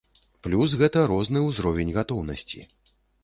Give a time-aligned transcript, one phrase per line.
[0.45, 2.65] Плюс гэта розны ўзровень гатоўнасці.